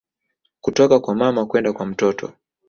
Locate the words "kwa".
0.99-1.15, 1.73-1.85